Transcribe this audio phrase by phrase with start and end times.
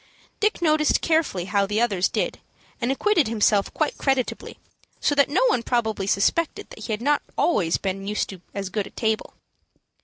[0.39, 2.39] Dick noticed carefully how the others did,
[2.81, 4.57] and acquitted himself quite creditably,
[4.99, 8.69] so that no one probably suspected that he had not always been used to as
[8.69, 9.35] good a table.